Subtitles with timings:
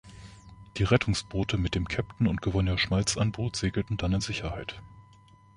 [0.77, 4.81] Die Rettungsboote mit dem Kapitän und Gouverneur Schmaltz an Bord segelten dann in Sicherheit.